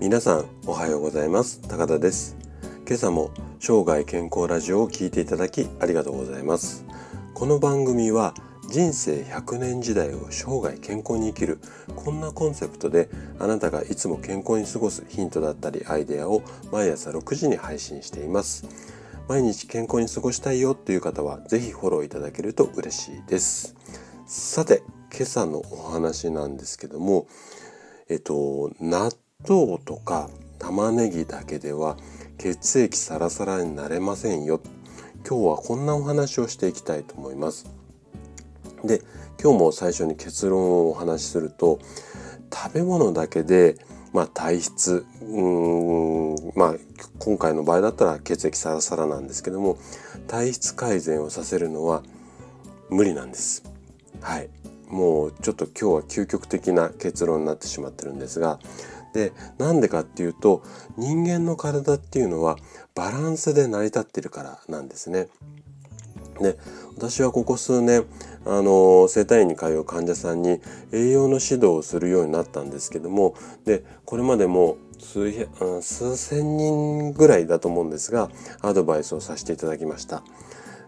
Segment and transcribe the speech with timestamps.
[0.00, 1.60] 皆さんおはようございます。
[1.68, 2.36] 高田です。
[2.86, 6.84] 今朝も生涯健康ラジオを聞いていただきありがとうございます。
[7.34, 8.32] この番組は
[8.70, 11.58] 人生100年時代を生涯健康に生きる
[11.96, 13.08] こんなコンセプトで
[13.38, 16.42] あなたがいつも健康に過ごすヒントだったりアイデアを
[16.72, 18.93] 毎朝6時に配信しています。
[19.26, 23.74] 毎日健康に過ごしたいよっていう方は是非フォローいただけると嬉しいです。
[24.26, 27.26] さて今朝のお話なんですけども
[28.10, 29.10] えっと納
[29.48, 31.96] 豆とか玉ねぎだけでは
[32.36, 34.60] 血液サラサラになれませんよ。
[35.26, 37.66] 今日はこんなお話をしていきたいと思います。
[38.84, 39.00] で
[39.42, 41.78] 今日も最初に結論をお話しすると
[42.52, 43.76] 食べ物だけで、
[44.14, 46.74] まあ、体質うんまあ
[47.18, 49.76] 今回の場合だったら血液サラサラなんですけども
[50.28, 52.02] 体質改善をさせるのは
[52.90, 53.64] 無理なんです。
[54.20, 54.48] はい
[54.88, 58.60] もうちょっと今日は究極的な結論になってしまってるんですが
[59.12, 60.62] でなんでかっていうと
[60.96, 62.56] 人間の体っていうのは
[62.94, 65.28] バランスで成り立ってるからなんですね。
[66.40, 66.58] で
[66.96, 68.04] 私はここ数年
[68.46, 70.60] あの整体院に通う患者さんに
[70.92, 75.48] 栄養の指導をするようになったんですけどもでこれまでも数
[75.80, 78.30] 数千人ぐらいだと思うんですが
[78.62, 80.22] アドバイスをさせていただきました。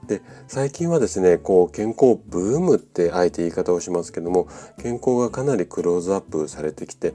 [0.07, 4.47] で最近はですねこう健康ブームってあえて言い方をしますけども
[4.81, 7.13] 健康がかなりクローズアップされてきて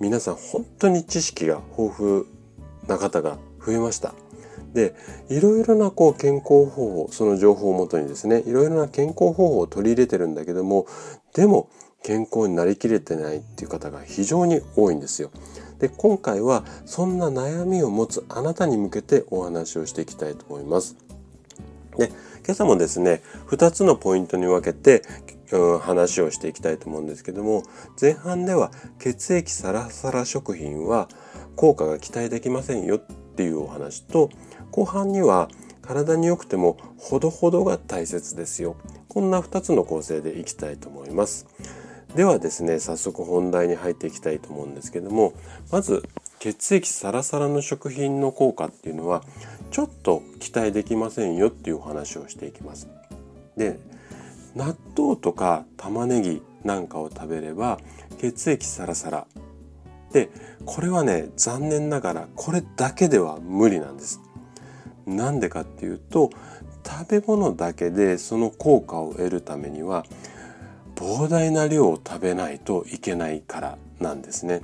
[0.00, 2.26] 皆さん本当に知識が豊富
[2.86, 4.14] な方が増えました。
[4.76, 4.94] で
[5.30, 10.86] いろいろなこう健康方法その情報をもとにですねいろいろな健康方法を取り入れてるんだけども
[11.32, 11.70] でも
[12.02, 15.30] 健康になりきれてないっていう方が非常に多いんですよ。
[15.78, 20.96] で今回はそんな悩みを持つあなたに向けてお話をしていきたいと思います。
[21.96, 22.08] で
[22.44, 25.02] 今朝もですね2つのポイントに分けて、
[25.52, 27.62] うん、話をしていきたいと思うんですけども
[28.00, 31.08] 前半では血液サラサラ食品は
[31.56, 33.00] 効果が期待できませんよ
[33.36, 34.30] っていうお話と
[34.70, 35.50] 後半には
[35.82, 38.76] 体に良くてもほどほどが大切ですよ。
[39.08, 41.46] こんな2つの構成でいきたいと思います。
[42.14, 45.34] ではですね早速本題に入っていきたいと思うんですけども
[45.70, 46.02] まず
[46.38, 49.22] 血液サラサラの食品の効果っていうのは
[49.70, 52.88] ちょっと期待できませんよっていうお話をしていきます。
[53.58, 53.78] で
[54.54, 57.78] 納豆とか玉ねぎなんかを食べれば
[58.18, 59.26] 血液サラサラ
[60.12, 60.30] で
[60.64, 64.20] これはね残念ながらこれだけでは無理なんです
[65.06, 66.30] なんでかっていうと
[66.84, 70.04] 食べ物だけでその効果を得るためには
[70.94, 74.62] 膨大な量を食べないといけないからなんですね。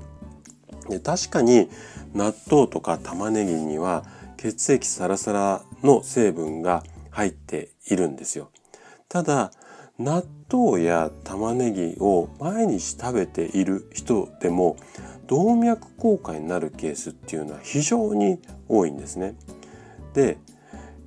[0.89, 1.69] で確かに
[2.15, 4.05] 納豆とか玉ねぎには
[4.37, 8.51] 血液サラサラの成分が入っているんですよ。
[9.09, 9.53] ただ
[10.03, 14.77] 納豆や玉ねぎを毎日食べている人でも
[15.29, 19.37] 動脈硬化になるケースっていうのは非常に多いんですね。
[20.13, 20.39] で、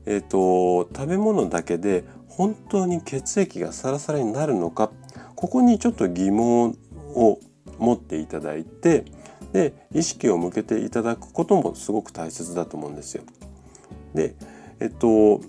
[0.05, 4.91] えーと、食べ物だけで本当に血液がサラサラになるのか
[5.35, 6.77] ここにちょっと疑問
[7.13, 7.39] を
[7.77, 9.05] 持っていただいて
[9.51, 13.23] で意識を向けていただくこともすごく大切だと思うんですよ。
[14.13, 14.35] で
[14.79, 15.41] えっと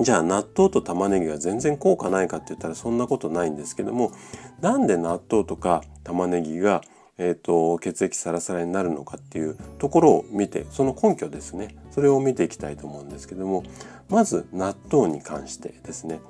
[0.00, 4.12] じゃあ納豆と玉ねぎが全然効果ないかって言ったらそんなことないんですけども
[4.60, 6.82] なんで納豆とか玉ねぎが
[7.18, 11.76] えーと、血液サラサラになるのかっていうところを見てその根拠ですね。
[11.90, 13.64] それを見ていきたいと思うんですけども
[14.08, 16.20] まず納豆に関してですね。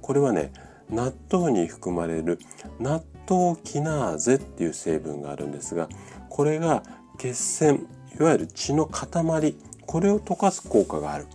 [0.00, 0.52] これはね
[0.90, 2.38] 納豆に含まれる
[2.80, 5.88] 納豆キナーゼっていう成分があるんですが
[6.28, 6.82] これが
[7.18, 7.86] 血栓
[8.18, 9.54] いわゆる血の塊
[9.86, 11.26] これを溶かす効果がある。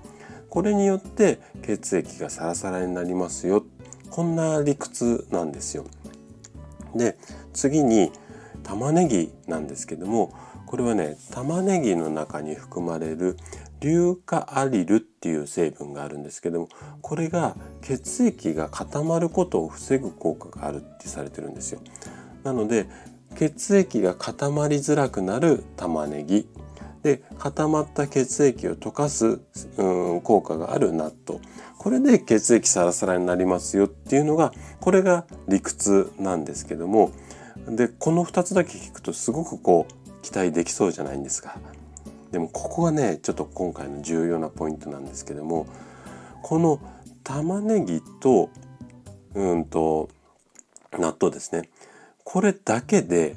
[0.57, 3.63] これによって血液がサラサラになりますよ
[4.09, 5.85] こんな理屈なんですよ。
[6.95, 7.15] で
[7.53, 8.11] 次に
[8.63, 10.33] 玉ねぎなんですけども
[10.65, 13.37] これはね玉ねぎの中に含まれる
[13.81, 16.69] 硫化アリルっていう成分があるんですけども
[17.03, 21.81] これが血液が固まることを防ぐ効果があるってされてるんですよ。
[22.43, 22.89] なので
[23.35, 26.49] 血液が固まりづらくなる玉ねぎ
[27.07, 29.39] で固まった血液を溶かす、
[29.77, 31.39] うん、効果がある納豆。
[31.77, 34.51] これで血液サラサラになりますよっていうのが
[34.81, 37.11] これが理屈なんですけども
[37.69, 41.55] でこの2つだけ聞くとすごくこう期待できそうじゃないんですが
[42.31, 45.67] でもここがねちょっと今回の重要なポイントなんですけども
[46.41, 46.81] この
[47.23, 48.49] 玉ねぎと
[49.35, 50.09] うんと
[50.93, 51.69] 納豆ですね。
[52.23, 53.33] これだけで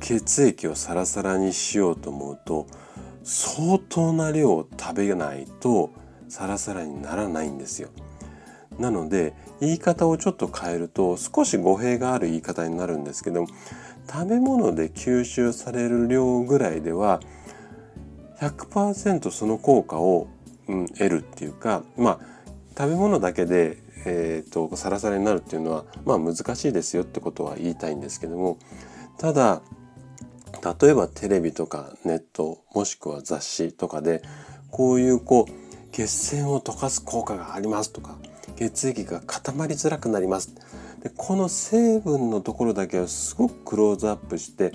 [0.00, 2.66] 血液をサラサラにしようと思うと
[3.22, 5.90] 相当な量を食べないと
[6.28, 7.88] サラサラにならないんですよ。
[8.78, 13.46] なので言い方をちょっと変えると少し語弊がある言い方になるんですけど
[14.10, 17.20] 食べ物で吸収される量ぐらいでは
[18.38, 20.28] 100%その効果を、
[20.68, 22.18] うん、得るっていうかまあ
[22.76, 28.58] 食べ物だけで、えーと、サラサラになるっていうのはまあ難しいですよってことは言いたいんですけども
[29.16, 29.62] ただ
[30.80, 34.22] 例えばテレビとかネットもしくは雑誌とかで
[34.70, 38.16] こういうこう血栓を溶かす効果がありますとか
[38.56, 40.54] 血液が固まりづらくなります
[41.02, 44.72] でこの成分のところだけをすごくクローズアップして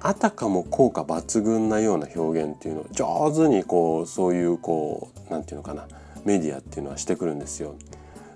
[0.00, 5.88] あたかも効果抜群なような表現っていうのを上手にこうそういうこう何て言うのかな
[6.24, 7.74] メディアっていうのはしてくるんですよ。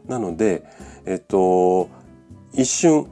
[0.07, 0.65] なので
[1.05, 1.91] えっと
[2.55, 3.07] 一瞬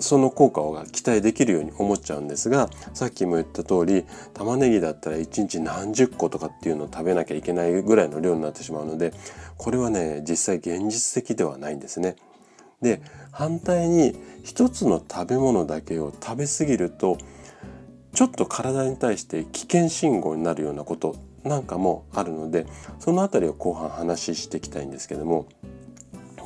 [0.00, 4.04] その効果が期待できるように思っちゃうんですがさっきも言った通り
[4.34, 9.12] 玉ねぎだったら1日何十個とかっていうのを食べなきゃいけないぐらいの量になってしまうので
[9.56, 12.16] これはね実際現実的ではないんですね。
[12.80, 17.18] で反対に一つの食べ物だけを食べ過ぎると
[18.14, 22.66] ちょっと体に対して危険信号になるようなことなんかもあるので
[22.98, 25.46] その辺りを後半話していきたいんですけども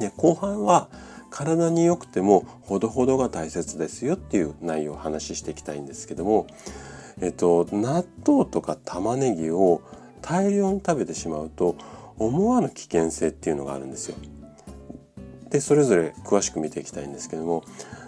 [0.01, 0.89] で後半は
[1.35, 6.47] 体に良くてもほどほどが大切ですよっていう内容を話していきたいんですけども、
[7.21, 9.83] えっと、納豆とか玉ねぎを
[10.23, 11.77] 大量に食べてしまうと
[12.19, 14.17] 思わぬ危険性っていうのがあるんですよ。
[15.51, 17.65] でそれぞれ詳しく見ていきたいんですけども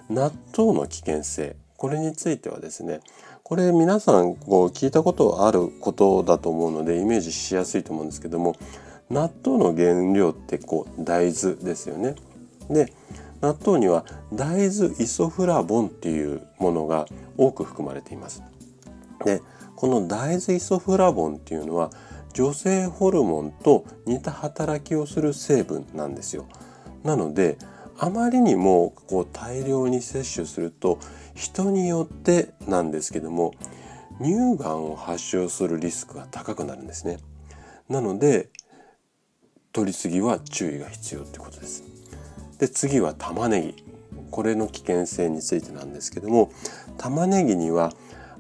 [0.08, 3.00] 納豆の危険性これについてはですね
[3.42, 8.54] これ皆さんこう聞いたことあることだと思うのでイメージしやすいと思うんですけども
[9.10, 12.14] 納豆の原料ってこう大豆ですよね。
[12.70, 12.92] で
[13.40, 18.42] 納豆には大豆イソフラボンっていうものが多く含まれています。
[19.24, 19.42] で
[19.74, 21.90] この大豆イソフラボンっていうのは
[22.32, 26.46] 女性ホルモンと似た働きをする成分なんですよ。
[27.02, 27.58] なので
[27.98, 30.98] あまりにもこう大量に摂取すると
[31.34, 33.52] 人によってなんですけども
[34.20, 37.18] 乳がんを発症するリスクが高くなるんですね。
[37.88, 38.50] なので
[39.72, 41.95] 取りすぎは注意が必要ってことです。
[42.58, 43.84] で次は玉ねぎ
[44.30, 46.50] これの危険性についてなんですけども
[46.98, 47.92] 玉ねぎには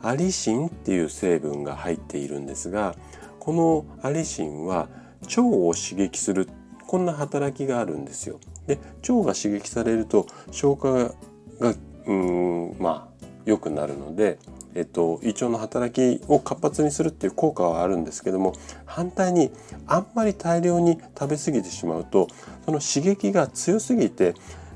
[0.02, 2.94] アリシンっていう成分が入っているんですが
[3.40, 4.88] このアリシンは
[5.22, 6.48] 腸を刺激する
[6.86, 8.38] こんな働きがあるんですよ。
[8.66, 8.78] で
[9.08, 11.74] 腸が刺激されると消化が
[12.06, 14.38] うんまあ良くなるので
[14.76, 18.52] えっと、胃腸の働きを活発にするっていう効果はあるんですけども
[18.84, 19.50] 反対に
[19.86, 22.28] あんまり大量に食べ過ぎてしまうと
[22.66, 24.34] その刺激が強すぎて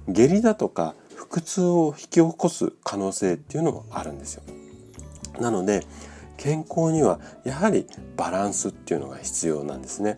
[0.08, 4.42] 下痢だとか腹痛を引き起こす可能性っていうのもあるんですよ。
[5.38, 5.84] なので
[6.38, 7.86] 健康にはやはり
[8.16, 10.16] バランスっていうのが必要なんですね。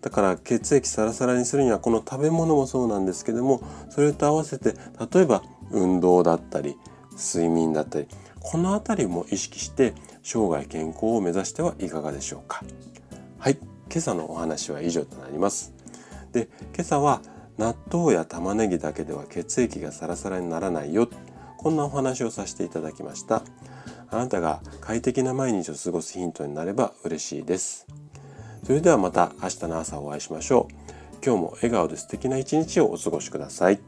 [0.00, 4.74] だから血液サラサラにするにはこの食べ物もそうなんですけどもそれと合わせて
[5.12, 6.76] 例えば運動だったり
[7.16, 8.08] 睡眠だったり
[8.46, 12.62] この辺りも意識して生涯健康を目指してはいかがでしょうか？
[13.38, 13.58] はい。
[13.90, 15.74] 今朝のお話は以上となります。
[16.30, 17.20] で今朝は
[17.58, 21.08] 納豆や玉ねぎだけでは血液がサラサラにならないよ。
[21.56, 23.42] こんなお話をさせていただきました。
[24.10, 27.86] あなたが快適な毎日を過ごすヒントになれば嬉しいです。
[28.62, 31.24] それではまた明日の朝お会いしましょう。
[31.24, 33.80] 今日も笑顔で素敵な一日をお過ごしください。